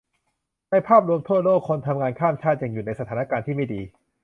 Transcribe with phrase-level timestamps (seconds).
[0.71, 3.81] ในภาพรวมทั่วโลก คนทำงานข้ามชาติยังอยู่ในสถานการณ์ที่ไม่ดี